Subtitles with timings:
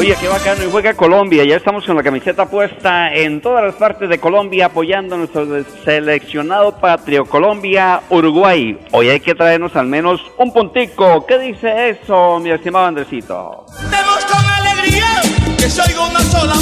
[0.00, 3.74] Oye, qué bacano, y juega Colombia, ya estamos con la camiseta puesta en todas las
[3.74, 5.46] partes de Colombia apoyando a nuestro
[5.84, 8.78] seleccionado patrio Colombia, Uruguay.
[8.92, 11.26] Hoy hay que traernos al menos un puntico.
[11.26, 13.66] ¿Qué dice eso, mi estimado Andresito?
[13.90, 15.20] Vemos con alegría
[15.58, 16.54] que soy una sola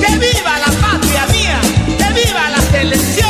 [0.00, 1.60] que viva la patria mía,
[1.96, 3.27] que viva la selección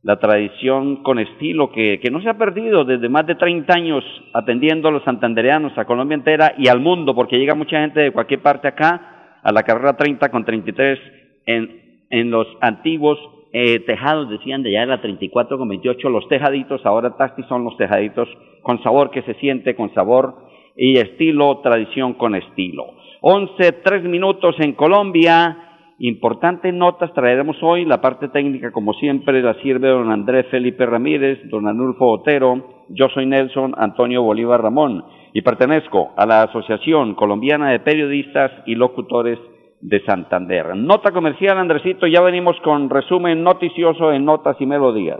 [0.06, 4.04] la tradición con estilo que, que no se ha perdido desde más de 30 años
[4.34, 8.12] atendiendo a los santandereanos, a Colombia entera y al mundo, porque llega mucha gente de
[8.12, 11.00] cualquier parte acá, a la carrera 30 con 33
[11.48, 13.18] en, en los antiguos
[13.52, 17.64] eh, tejados, decían de allá de la 34 con 28, los tejaditos, ahora Tasti son
[17.64, 18.30] los tejaditos
[18.62, 20.36] con sabor que se siente, con sabor
[20.78, 22.94] y estilo, tradición con estilo.
[23.22, 25.65] 11, 3 minutos en Colombia,
[26.00, 27.86] Importantes notas traeremos hoy.
[27.86, 32.84] La parte técnica, como siempre, la sirve don Andrés Felipe Ramírez, don Anulfo Otero.
[32.90, 38.76] Yo soy Nelson Antonio Bolívar Ramón y pertenezco a la Asociación Colombiana de Periodistas y
[38.76, 39.40] Locutores
[39.82, 40.76] de Santander.
[40.76, 45.20] Nota comercial, Andresito, ya venimos con resumen noticioso en Notas y Melodías.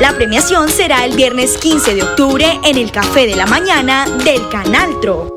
[0.00, 4.48] la premiación será el viernes 15 de octubre en el Café de la Mañana del
[4.48, 5.28] Canal Tro.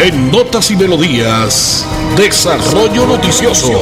[0.00, 3.72] En Notas y Melodías, Desarrollo Noticioso.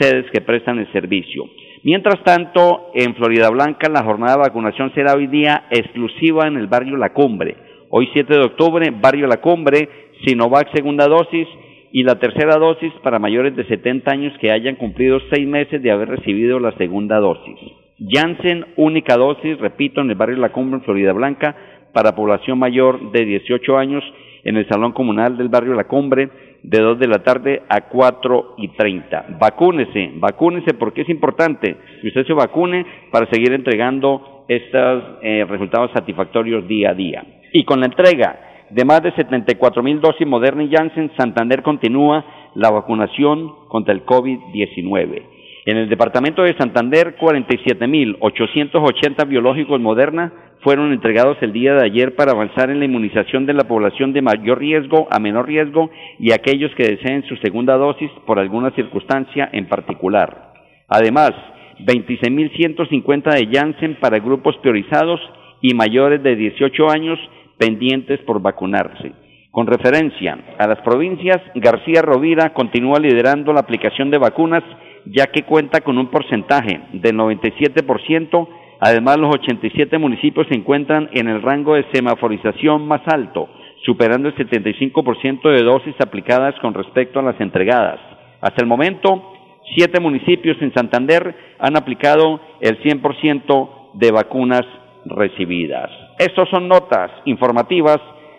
[0.00, 1.44] sedes que prestan el servicio.
[1.82, 6.66] Mientras tanto, en Florida Blanca la jornada de vacunación será hoy día exclusiva en el
[6.66, 7.56] barrio La Cumbre.
[7.88, 9.88] Hoy 7 de octubre, barrio La Cumbre,
[10.26, 11.48] Sinovac segunda dosis
[11.92, 15.90] y la tercera dosis para mayores de 70 años que hayan cumplido seis meses de
[15.90, 17.58] haber recibido la segunda dosis.
[17.98, 21.56] Janssen, única dosis, repito, en el barrio La Cumbre, en Florida Blanca,
[21.92, 24.04] para población mayor de 18 años
[24.44, 26.28] en el Salón Comunal del Barrio La Cumbre
[26.62, 29.38] de 2 de la tarde a 4 y 30.
[29.40, 35.90] Vacúnese, vacúnese porque es importante que usted se vacune para seguir entregando estos eh, resultados
[35.92, 37.24] satisfactorios día a día.
[37.52, 42.24] Y con la entrega de más de 74 mil dosis Moderna y Janssen, Santander continúa
[42.54, 45.22] la vacunación contra el COVID-19.
[45.66, 52.32] En el departamento de Santander, 47.880 biológicos Moderna fueron entregados el día de ayer para
[52.32, 56.74] avanzar en la inmunización de la población de mayor riesgo a menor riesgo y aquellos
[56.76, 60.52] que deseen su segunda dosis por alguna circunstancia en particular.
[60.88, 61.32] Además,
[61.80, 65.20] 26.150 de Janssen para grupos priorizados
[65.60, 67.18] y mayores de 18 años
[67.58, 69.12] pendientes por vacunarse.
[69.50, 74.62] Con referencia a las provincias, García Rovira continúa liderando la aplicación de vacunas
[75.06, 78.48] ya que cuenta con un porcentaje del 97%,
[78.80, 83.48] además los 87 municipios se encuentran en el rango de semaforización más alto,
[83.84, 88.00] superando el 75% de dosis aplicadas con respecto a las entregadas.
[88.40, 89.32] Hasta el momento,
[89.74, 94.62] siete municipios en Santander han aplicado el 100% de vacunas
[95.08, 95.90] recibidas.
[96.18, 97.98] Estas son notas informativas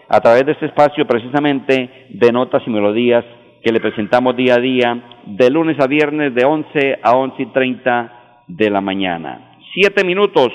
[0.09, 3.25] a través de este espacio precisamente de notas y melodías
[3.63, 7.45] que le presentamos día a día, de lunes a viernes de 11 a 11 y
[7.47, 8.13] 30
[8.47, 9.57] de la mañana.
[9.73, 10.49] Siete minutos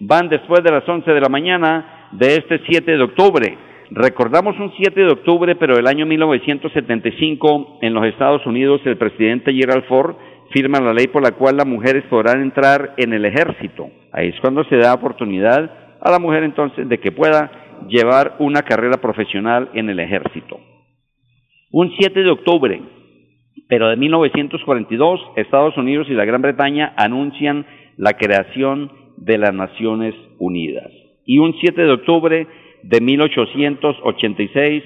[0.00, 3.58] van después de las 11 de la mañana de este 7 de octubre.
[3.90, 9.54] Recordamos un 7 de octubre, pero el año 1975 en los Estados Unidos el presidente
[9.54, 10.16] Gerald Ford
[10.50, 13.90] firma la ley por la cual las mujeres podrán entrar en el ejército.
[14.12, 17.50] Ahí es cuando se da oportunidad a la mujer entonces de que pueda
[17.88, 20.58] llevar una carrera profesional en el ejército.
[21.70, 22.80] Un 7 de octubre,
[23.68, 27.66] pero de 1942, Estados Unidos y la Gran Bretaña anuncian
[27.96, 30.90] la creación de las Naciones Unidas.
[31.26, 32.46] Y un 7 de octubre
[32.82, 34.82] de 1886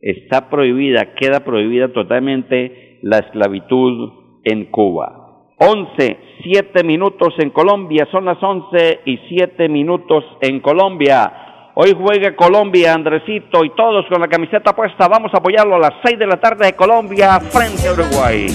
[0.00, 5.24] está prohibida, queda prohibida totalmente la esclavitud en Cuba.
[5.58, 11.72] 11, 7 minutos en Colombia, son las 11 y 7 minutos en Colombia.
[11.76, 15.08] Hoy juega Colombia, Andresito y todos con la camiseta puesta.
[15.08, 18.46] Vamos a apoyarlo a las 6 de la tarde de Colombia frente a Uruguay.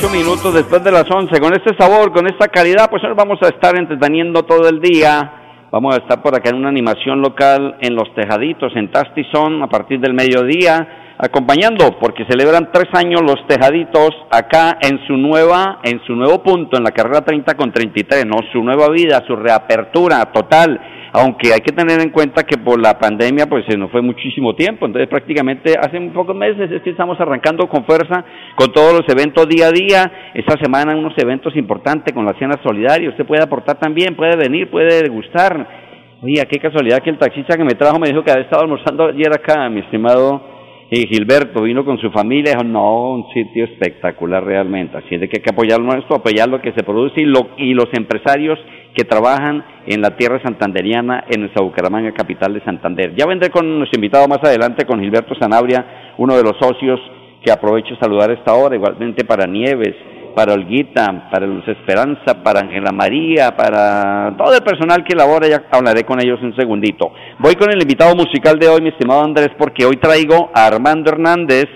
[0.00, 3.38] Ocho minutos después de las 11, con este sabor, con esta calidad, pues hoy vamos
[3.42, 5.66] a estar entreteniendo todo el día.
[5.70, 9.66] Vamos a estar por acá en una animación local en Los Tejaditos, en Tastison, a
[9.66, 16.00] partir del mediodía acompañando porque celebran tres años los Tejaditos acá en su nueva, en
[16.06, 18.38] su nuevo punto, en la carrera 30 con 33, ¿no?
[18.52, 20.80] Su nueva vida, su reapertura total,
[21.12, 24.54] aunque hay que tener en cuenta que por la pandemia pues se nos fue muchísimo
[24.54, 28.24] tiempo, entonces prácticamente hace un pocos meses es que estamos arrancando con fuerza
[28.54, 32.54] con todos los eventos día a día, esta semana unos eventos importantes con la cena
[32.62, 35.90] solidaria, usted puede aportar también, puede venir, puede degustar.
[36.22, 39.08] Oye, qué casualidad que el taxista que me trajo me dijo que había estado almorzando
[39.08, 40.49] ayer acá, mi estimado
[40.92, 45.28] y Gilberto vino con su familia, dijo, no, un sitio espectacular realmente, así es de
[45.28, 48.58] que hay que apoyar nuestro, apoyar lo que se produce y, lo, y los empresarios
[48.94, 53.14] que trabajan en la tierra santanderiana, en nuestra Bucaramanga, capital de Santander.
[53.14, 57.00] Ya vendré con nuestro invitado más adelante, con Gilberto Sanabria, uno de los socios
[57.44, 59.94] que aprovecho saludar esta hora, igualmente para Nieves,
[60.34, 65.64] para Olguita, para Luz Esperanza, para Ángela María, para todo el personal que labora, ya
[65.70, 67.12] hablaré con ellos un segundito.
[67.38, 71.10] Voy con el invitado musical de hoy, mi estimado Andrés, porque hoy traigo a Armando
[71.10, 71.66] Hernández.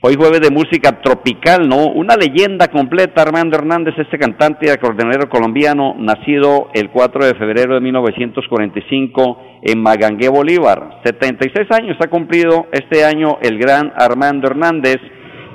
[0.00, 1.88] Hoy jueves de música tropical, ¿no?
[1.88, 7.74] Una leyenda completa, Armando Hernández, este cantante y acordeonero colombiano, nacido el 4 de febrero
[7.74, 11.00] de 1945 en Magangué, Bolívar.
[11.04, 14.98] 76 años ha cumplido este año el gran Armando Hernández,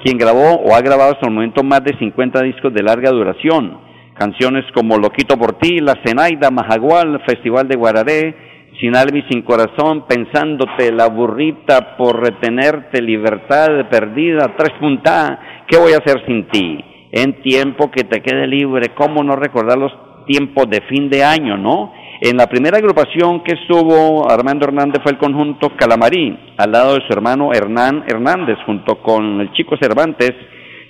[0.04, 3.80] quien grabó o ha grabado hasta el momento más de 50 discos de larga duración.
[4.16, 8.36] Canciones como Loquito por ti, La Cenaida, Majagual, Festival de Guararé,
[8.80, 15.78] sin alma y sin corazón, pensándote la burrita por retenerte, libertad perdida, tres puntadas, ¿qué
[15.78, 16.84] voy a hacer sin ti?
[17.12, 19.92] En tiempo que te quede libre, ¿cómo no recordar los
[20.26, 21.94] tiempos de fin de año, no?
[22.26, 27.02] En la primera agrupación que estuvo Armando Hernández fue el conjunto Calamarí, al lado de
[27.06, 30.32] su hermano Hernán Hernández, junto con el chico Cervantes,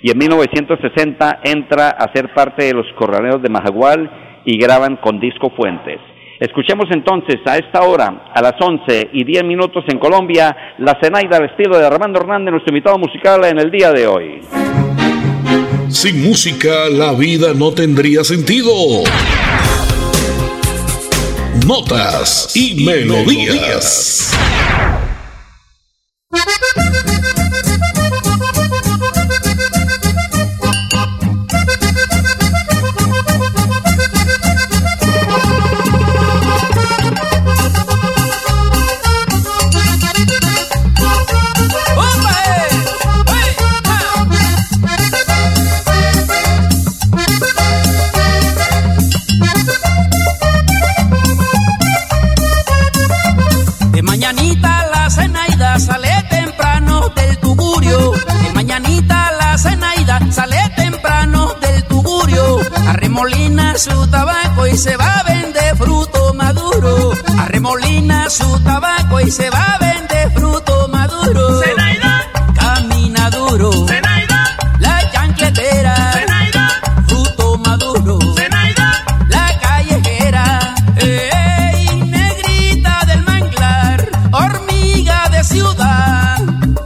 [0.00, 5.18] y en 1960 entra a ser parte de los corraleros de Majagual y graban con
[5.18, 5.98] Disco Fuentes.
[6.38, 11.38] Escuchemos entonces a esta hora, a las 11 y 10 minutos en Colombia, la Zenaida
[11.38, 14.40] al estilo de Armando Hernández, nuestro invitado musical en el día de hoy.
[15.88, 18.70] Sin música la vida no tendría sentido.
[21.64, 24.32] Notas y, melodías.
[64.74, 67.12] Y se va a vender fruto maduro.
[67.38, 71.62] Arremolina su tabaco y se va a vender fruto maduro.
[71.62, 72.22] Zenaida,
[72.58, 73.70] camina duro.
[73.86, 75.94] Zenaida, la chancletera.
[76.14, 76.68] Zenaida,
[77.06, 78.18] fruto maduro.
[78.34, 78.90] Zenaida,
[79.28, 80.74] la callejera.
[80.96, 86.38] Ey, negrita del manglar, hormiga de ciudad.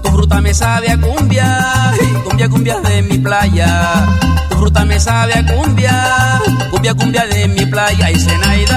[0.02, 4.06] Tu fruta me sabe a cumbia, cumbia, cumbia de mi playa.
[4.50, 6.37] Tu fruta me sabe a cumbia
[6.78, 8.18] cumbia, cumbia de mi playa y.
[8.24, 8.67] Baila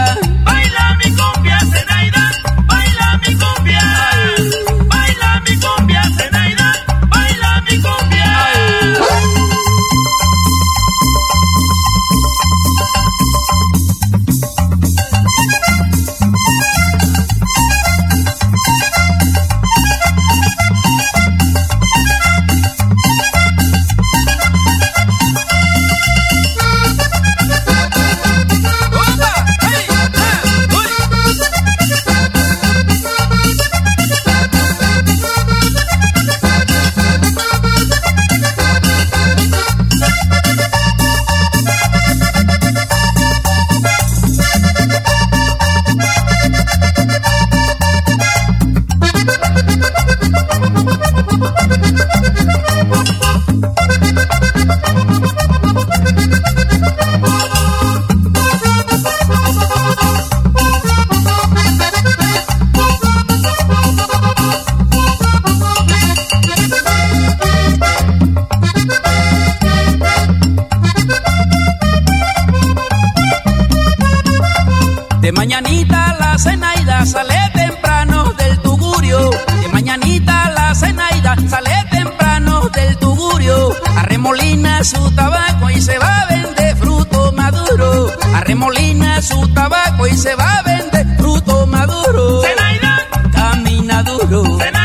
[75.22, 79.30] De mañanita la cenaida sale temprano del tugurio.
[79.62, 83.72] De mañanita la cenaida sale temprano del tugurio.
[83.98, 88.08] Arremolina su tabaco y se va a vender fruto maduro.
[88.34, 92.42] Arremolina su tabaco y se va a vender fruto maduro.
[92.42, 92.98] Zenaida.
[93.32, 94.58] Camina duro.
[94.58, 94.81] Zenaida.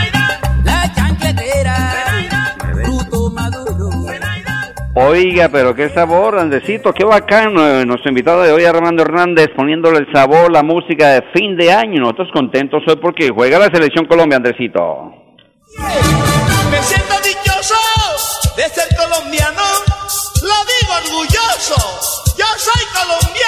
[4.99, 7.69] Oiga, pero qué sabor, Andesito, qué bacano.
[7.69, 11.71] Eh, nuestro invitado de hoy, Armando Hernández, poniéndole el sabor, la música de fin de
[11.71, 12.01] año.
[12.01, 15.13] Nosotros contentos hoy porque juega la Selección Colombia, Andresito.
[16.71, 17.75] Me siento dichoso
[18.57, 19.61] de ser colombiano,
[20.41, 21.77] lo digo orgulloso.
[22.39, 23.46] Yo soy colombiano,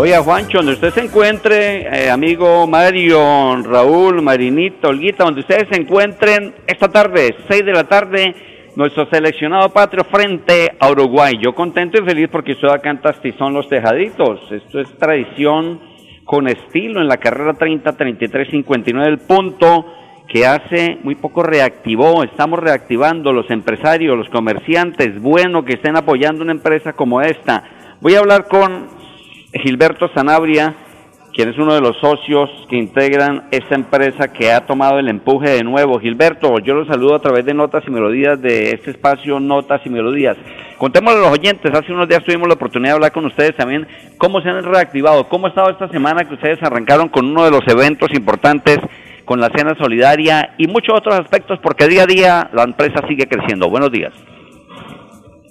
[0.00, 5.80] Oiga, Juancho, donde usted se encuentre, eh, amigo Mario, Raúl, Marinito, Olguita, donde ustedes se
[5.80, 8.32] encuentren esta tarde, 6 de la tarde,
[8.76, 11.32] nuestro seleccionado patrio frente a Uruguay.
[11.42, 14.40] Yo contento y feliz porque estoy acá en Tastizón Los Tejaditos.
[14.52, 15.80] Esto es tradición
[16.22, 19.84] con estilo en la carrera 30, 33, 59 del punto
[20.28, 26.44] que hace muy poco reactivó, estamos reactivando los empresarios, los comerciantes, bueno que estén apoyando
[26.44, 27.64] una empresa como esta.
[28.00, 28.97] Voy a hablar con
[29.52, 30.74] Gilberto Sanabria,
[31.32, 35.50] quien es uno de los socios que integran esta empresa que ha tomado el empuje
[35.50, 35.98] de nuevo.
[35.98, 39.88] Gilberto, yo los saludo a través de Notas y Melodías de este espacio Notas y
[39.88, 40.36] Melodías.
[40.76, 43.86] Contémosle a los oyentes, hace unos días tuvimos la oportunidad de hablar con ustedes también
[44.18, 47.50] cómo se han reactivado, cómo ha estado esta semana que ustedes arrancaron con uno de
[47.50, 48.78] los eventos importantes
[49.24, 53.26] con la cena solidaria y muchos otros aspectos porque día a día la empresa sigue
[53.26, 53.70] creciendo.
[53.70, 54.12] Buenos días.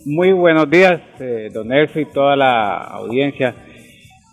[0.06, 3.54] Muy buenos días, eh, don Elso y toda la audiencia.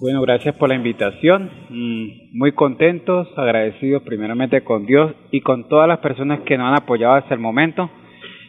[0.01, 1.51] Bueno, gracias por la invitación.
[1.71, 6.83] Mm, muy contentos, agradecidos primeramente con Dios y con todas las personas que nos han
[6.83, 7.89] apoyado hasta el momento.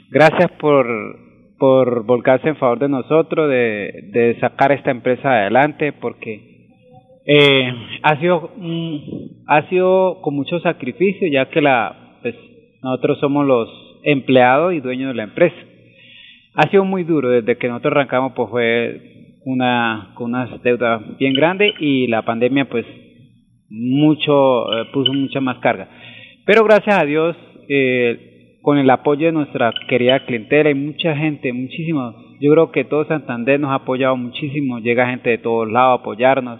[0.10, 0.88] Gracias por,
[1.60, 6.56] por volcarse en favor de nosotros, de, de sacar esta empresa adelante, porque
[7.28, 7.72] eh,
[8.02, 8.52] ha sido
[9.46, 12.36] ha sido con mucho sacrificio, ya que la pues,
[12.82, 13.70] nosotros somos los
[14.04, 15.56] empleados y dueños de la empresa.
[16.56, 19.15] Ha sido muy duro desde que nosotros arrancamos, pues fue
[19.46, 22.86] una con una deuda bien grande y la pandemia pues
[23.70, 25.88] mucho eh, puso mucha más carga.
[26.46, 27.38] Pero gracias a Dios
[27.70, 32.84] eh, con el apoyo de nuestra querida clientela y mucha gente muchísimo yo creo que
[32.84, 36.60] todo Santander nos ha apoyado muchísimo llega gente de todos lados a apoyarnos.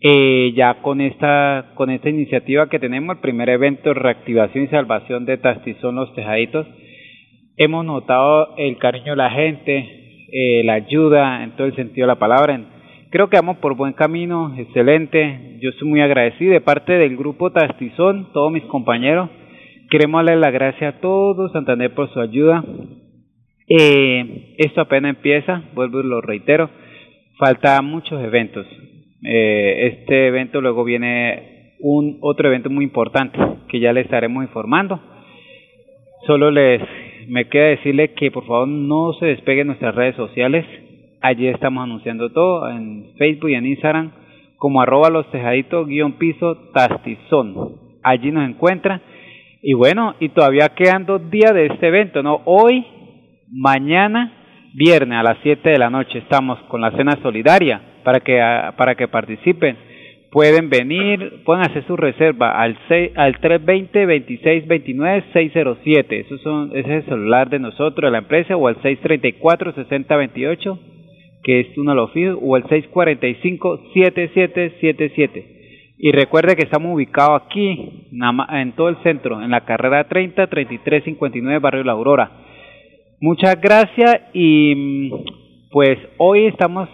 [0.00, 5.24] Eh, ya con esta con esta iniciativa que tenemos el primer evento reactivación y salvación
[5.24, 6.68] de Tastizón los Tejaditos
[7.56, 12.14] hemos notado el cariño de la gente eh, la ayuda en todo el sentido de
[12.14, 12.60] la palabra.
[13.10, 15.58] Creo que vamos por buen camino, excelente.
[15.60, 19.30] Yo estoy muy agradecido de parte del grupo Tastizón, todos mis compañeros.
[19.90, 22.62] Queremos darle la gracia a todos Santander por su ayuda.
[23.66, 26.68] Eh, esto apenas empieza, vuelvo y lo reitero.
[27.38, 28.66] Faltan muchos eventos.
[29.24, 35.00] Eh, este evento luego viene un otro evento muy importante que ya les estaremos informando.
[36.26, 36.82] Solo les
[37.28, 40.64] me queda decirle que por favor no se despeguen nuestras redes sociales.
[41.20, 44.12] Allí estamos anunciando todo en Facebook y en Instagram
[44.56, 47.76] como arroba los tejaditos guion piso tastizón.
[48.02, 49.00] Allí nos encuentra.
[49.62, 52.42] Y bueno, y todavía quedan dos días de este evento, ¿no?
[52.44, 52.84] Hoy,
[53.50, 54.32] mañana,
[54.74, 58.40] viernes a las 7 de la noche estamos con la cena solidaria para que,
[58.76, 59.76] para que participen
[60.30, 66.04] pueden venir, pueden hacer su reserva al, 6, al 320-2629-607.
[66.10, 70.78] Esos son, ese es el celular de nosotros, de la empresa, o al 634-6028,
[71.42, 75.44] que es uno de los fijos, o al 645-7777.
[76.00, 81.58] Y recuerde que estamos ubicados aquí, en todo el centro, en la carrera 30, 3359,
[81.58, 82.30] Barrio La Aurora.
[83.20, 85.10] Muchas gracias y mm,
[85.70, 86.88] pues hoy estamos...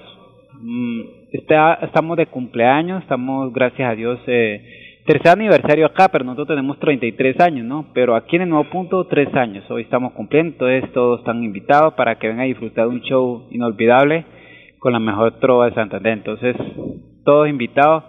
[0.62, 6.47] Mm, Está, estamos de cumpleaños, estamos, gracias a Dios, eh, tercer aniversario acá, pero nosotros
[6.47, 7.87] tenemos 33 años, ¿no?
[7.92, 9.68] Pero aquí en el Nuevo Punto, tres años.
[9.68, 13.49] Hoy estamos cumpliendo, entonces todos están invitados para que vengan a disfrutar de un show
[13.51, 14.25] inolvidable
[14.79, 16.12] con la mejor trova de Santander.
[16.12, 16.55] Entonces,
[17.25, 18.05] todos invitados.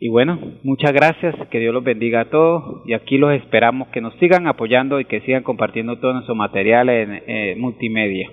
[0.00, 4.00] Y bueno, muchas gracias, que Dios los bendiga a todos y aquí los esperamos que
[4.00, 8.28] nos sigan apoyando y que sigan compartiendo todo nuestro material en eh, multimedia.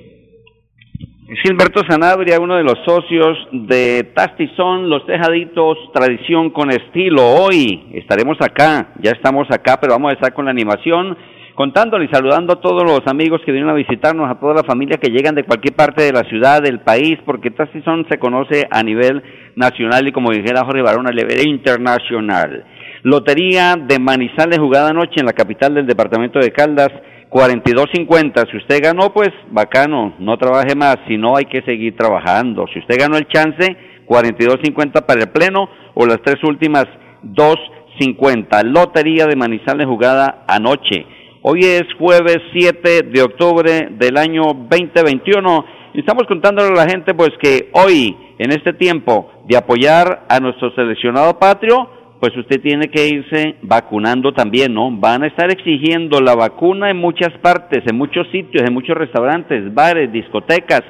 [1.28, 7.22] Gilberto Sanabria, uno de los socios de Tastizón, Los Tejaditos, Tradición con Estilo.
[7.24, 11.16] Hoy estaremos acá, ya estamos acá, pero vamos a estar con la animación,
[11.54, 14.98] contándole y saludando a todos los amigos que vienen a visitarnos, a toda la familia
[14.98, 18.82] que llegan de cualquier parte de la ciudad, del país, porque Tastizón se conoce a
[18.82, 19.22] nivel
[19.56, 22.66] nacional y como dijera Jorge Barón, a nivel internacional.
[23.04, 26.90] Lotería de Manizales jugada anoche en la capital del departamento de Caldas
[27.32, 28.52] 42.50.
[28.52, 30.98] Si usted ganó, pues bacano, no trabaje más.
[31.08, 32.66] Si no, hay que seguir trabajando.
[32.74, 36.86] Si usted ganó el chance, 42.50 para el pleno o las tres últimas
[37.24, 38.64] 2.50.
[38.66, 41.06] Lotería de Manizales jugada anoche.
[41.42, 47.14] Hoy es jueves 7 de octubre del año 2021 y estamos contándole a la gente
[47.14, 51.90] pues que hoy, en este tiempo de apoyar a nuestro seleccionado patrio,
[52.22, 54.92] pues usted tiene que irse vacunando también, ¿no?
[54.92, 59.74] Van a estar exigiendo la vacuna en muchas partes, en muchos sitios, en muchos restaurantes,
[59.74, 60.84] bares, discotecas,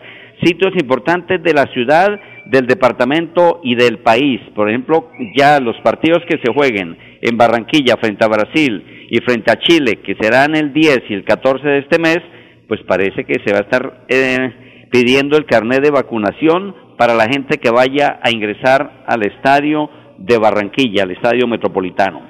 [0.43, 4.41] sitios importantes de la ciudad, del departamento y del país.
[4.53, 9.51] Por ejemplo, ya los partidos que se jueguen en Barranquilla frente a Brasil y frente
[9.51, 12.19] a Chile, que serán el 10 y el 14 de este mes,
[12.67, 17.27] pues parece que se va a estar eh, pidiendo el carnet de vacunación para la
[17.31, 19.89] gente que vaya a ingresar al estadio
[20.25, 22.21] de Barranquilla, al Estadio Metropolitano.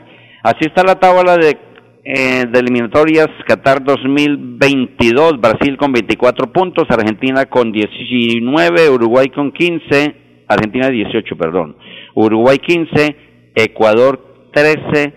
[0.44, 1.58] Así está la tabla de,
[2.04, 10.16] eh, de eliminatorias Qatar 2022, Brasil con 24 puntos, Argentina con 19, Uruguay con 15,
[10.48, 11.76] Argentina 18, perdón,
[12.16, 13.16] Uruguay 15,
[13.56, 15.14] Ecuador 13,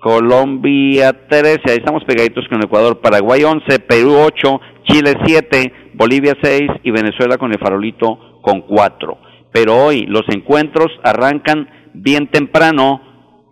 [0.00, 6.62] Colombia 13, ahí estamos pegaditos con Ecuador, Paraguay 11, Perú 8, Chile 7, Bolivia 6
[6.82, 9.18] y Venezuela con el farolito con 4.
[9.52, 13.02] Pero hoy los encuentros arrancan bien temprano.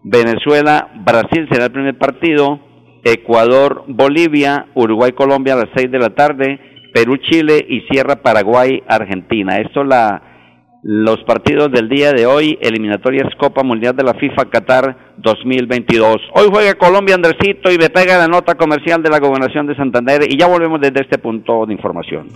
[0.04, 2.60] Venezuela, Brasil será el primer partido,
[3.04, 6.60] Ecuador, Bolivia, Uruguay, Colombia a las 6 de la tarde,
[6.94, 9.58] Perú, Chile y cierra Paraguay, Argentina.
[9.58, 10.22] Esto la
[10.82, 16.16] los partidos del día de hoy, eliminatorias Copa Mundial de la FIFA Qatar 2022.
[16.34, 20.30] Hoy juega Colombia Andresito y me pega la nota comercial de la Gobernación de Santander
[20.30, 22.28] y ya volvemos desde este punto de información.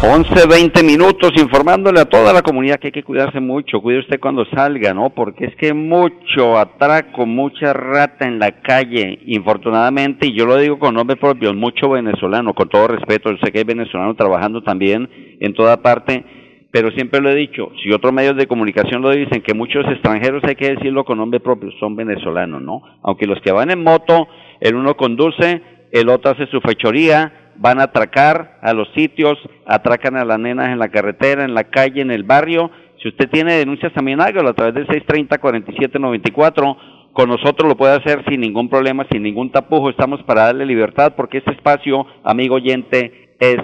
[0.00, 3.80] 11, 20 minutos informándole a toda la comunidad que hay que cuidarse mucho.
[3.80, 5.10] Cuide usted cuando salga, ¿no?
[5.10, 10.78] Porque es que mucho atraco, mucha rata en la calle, infortunadamente, y yo lo digo
[10.78, 13.32] con nombre propio, mucho venezolano, con todo respeto.
[13.32, 16.24] Yo sé que hay venezolanos trabajando también en toda parte,
[16.70, 20.44] pero siempre lo he dicho, si otros medios de comunicación lo dicen, que muchos extranjeros
[20.44, 22.82] hay que decirlo con nombre propio, son venezolanos, ¿no?
[23.02, 24.28] Aunque los que van en moto,
[24.60, 30.16] el uno conduce, el otro hace su fechoría, van a atracar a los sitios, atracan
[30.16, 32.70] a las nenas en la carretera, en la calle, en el barrio.
[33.02, 36.76] Si usted tiene denuncias también hágalo a través del 630-4794.
[37.12, 39.90] Con nosotros lo puede hacer sin ningún problema, sin ningún tapujo.
[39.90, 43.56] Estamos para darle libertad porque este espacio, amigo oyente, es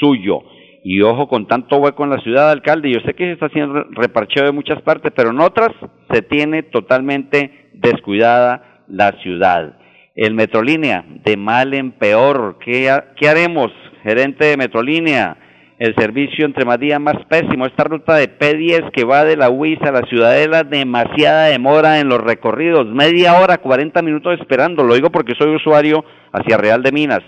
[0.00, 0.40] suyo.
[0.82, 2.90] Y ojo con tanto hueco en la ciudad, alcalde.
[2.90, 5.70] Yo sé que se está haciendo reparcheo de muchas partes, pero en otras
[6.12, 9.78] se tiene totalmente descuidada la ciudad.
[10.16, 12.58] El Metrolínea, de mal en peor.
[12.64, 12.88] ¿Qué,
[13.28, 13.70] haremos,
[14.02, 15.36] gerente de Metrolínea?
[15.78, 17.66] El servicio entre más días más pésimo.
[17.66, 22.08] Esta ruta de P10 que va de la UIS a la Ciudadela, demasiada demora en
[22.08, 22.86] los recorridos.
[22.86, 24.84] Media hora, 40 minutos esperando.
[24.84, 26.02] Lo digo porque soy usuario
[26.32, 27.20] hacia Real de Minas.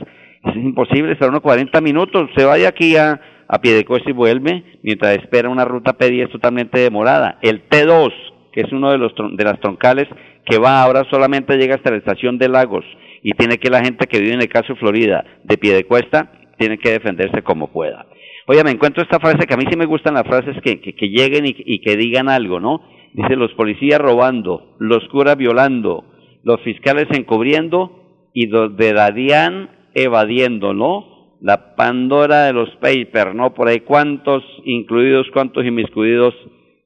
[0.45, 2.31] Es imposible esperar unos 40 minutos.
[2.35, 7.39] Se vaya aquí a, a Piedecuesta y vuelve mientras espera una ruta P10 totalmente demorada.
[7.43, 8.15] El T2,
[8.51, 10.09] que es uno de, los, de las troncales
[10.49, 12.85] que va ahora solamente llega hasta la estación de Lagos
[13.23, 15.85] y tiene que la gente que vive en el caso de Florida, de pie de
[15.85, 18.07] cuesta, tiene que defenderse como pueda.
[18.47, 21.09] Oye, me encuentro esta frase que a mí sí me gustan las frases que, que,
[21.09, 22.81] lleguen y, y, que digan algo, ¿no?
[23.13, 26.05] Dice los policías robando, los curas violando,
[26.45, 31.37] los fiscales encubriendo y los de la DIAN evadiendo, ¿no?
[31.41, 33.53] La Pandora de los papers, ¿no?
[33.53, 36.35] Por ahí cuántos incluidos, cuántos inmiscuidos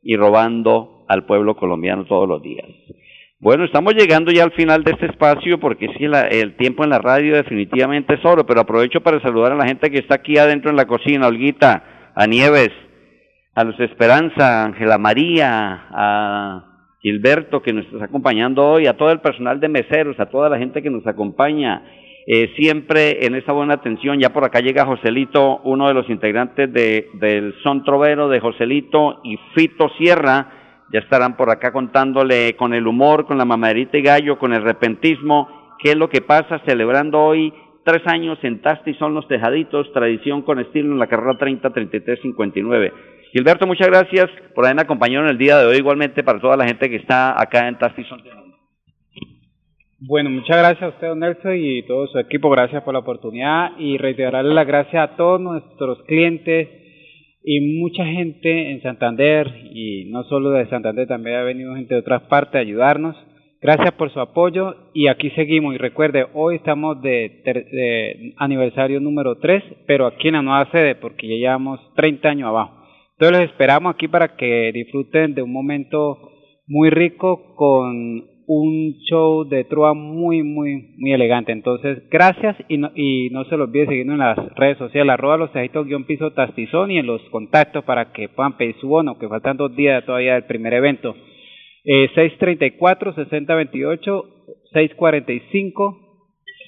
[0.02, 2.66] y robando al pueblo colombiano todos los días.
[3.42, 6.90] Bueno, estamos llegando ya al final de este espacio porque sí, la, el tiempo en
[6.90, 10.38] la radio definitivamente es oro, pero aprovecho para saludar a la gente que está aquí
[10.38, 12.70] adentro en la cocina, Olguita, a Nieves,
[13.56, 16.64] a Luz Esperanza, a Ángela María, a
[17.00, 20.58] Gilberto que nos está acompañando hoy, a todo el personal de meseros, a toda la
[20.58, 21.82] gente que nos acompaña,
[22.28, 24.20] eh, siempre en esa buena atención.
[24.20, 29.20] Ya por acá llega Joselito, uno de los integrantes de, del Son Trovero de Joselito
[29.24, 30.61] y Fito Sierra
[30.92, 34.62] ya estarán por acá contándole con el humor, con la mamaderita y gallo, con el
[34.62, 37.52] repentismo, qué es lo que pasa celebrando hoy
[37.84, 42.20] tres años en Tasti son los tejaditos, tradición con estilo en la carrera 30 33
[42.20, 42.92] 59.
[43.32, 46.66] Gilberto, muchas gracias por haberme acompañado en el día de hoy, igualmente para toda la
[46.66, 48.22] gente que está acá en Tasti son
[50.00, 52.50] Bueno, muchas gracias a usted, don Nelson, y todo su equipo.
[52.50, 56.81] Gracias por la oportunidad y reiterarle las gracias a todos nuestros clientes
[57.44, 62.00] y mucha gente en Santander y no solo de Santander, también ha venido gente de
[62.00, 63.16] otras partes a ayudarnos.
[63.60, 65.74] Gracias por su apoyo y aquí seguimos.
[65.74, 70.94] Y recuerde, hoy estamos de, de aniversario número 3, pero aquí en la nueva sede
[70.96, 72.82] porque ya llevamos 30 años abajo.
[73.12, 76.32] Entonces los esperamos aquí para que disfruten de un momento
[76.66, 81.52] muy rico con un show de trova muy, muy, muy elegante.
[81.52, 85.36] Entonces, gracias y no, y no se los olvide seguirnos en las redes sociales, arroba
[85.36, 89.16] los tejitos guion piso tastizón y en los contactos para que puedan pedir su bono,
[89.18, 91.14] que faltan dos días todavía del primer evento.
[91.84, 94.24] Eh, 634-6028,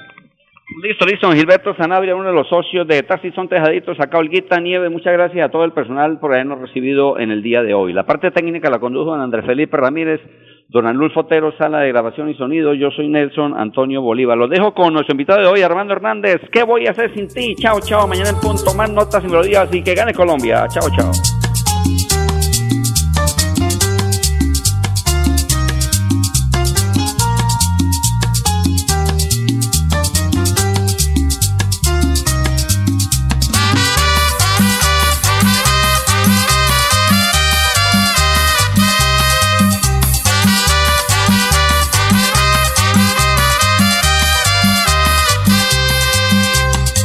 [0.82, 1.30] Listo, listo.
[1.32, 4.88] Gilberto Sanabria, uno de los socios de Taxi Son Tejaditos, acá Olguita Nieve.
[4.88, 7.92] Muchas gracias a todo el personal por habernos recibido en el día de hoy.
[7.92, 10.20] La parte técnica la condujo don Andrés Felipe Ramírez,
[10.68, 12.72] don Anulfo Fotero, sala de grabación y sonido.
[12.72, 14.38] Yo soy Nelson Antonio Bolívar.
[14.38, 16.40] Los dejo con nuestro invitado de hoy, Armando Hernández.
[16.50, 17.54] ¿Qué voy a hacer sin ti?
[17.56, 18.08] Chao, chao.
[18.08, 20.64] Mañana en punto más notas y melodías y que gane Colombia.
[20.68, 21.43] Chao, chao.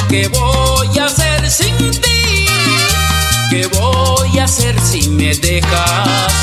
[0.09, 2.47] ¿Qué voy a hacer sin ti?
[3.51, 6.33] ¿Qué voy a hacer si me dejas?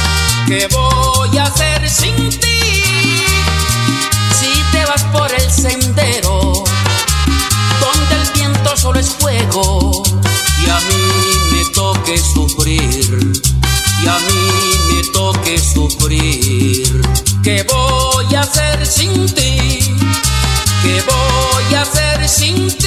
[0.46, 2.60] ¿Qué voy a hacer sin ti?
[4.38, 6.62] Si te vas por el sendero,
[7.80, 10.04] donde el viento solo es fuego,
[10.64, 13.32] y a mí me toque sufrir,
[14.00, 17.02] y a mí me toque sufrir.
[17.42, 19.80] ¿Qué voy a hacer sin ti?
[20.82, 22.85] ¿Qué voy a hacer sin ti?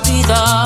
[0.00, 0.65] Vida